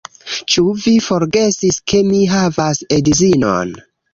Ĉu 0.53 0.63
vi 0.85 0.93
forgesis 1.09 1.79
ke 1.93 2.01
mi 2.09 2.25
havas 2.35 2.83
edzinon? 2.99 3.79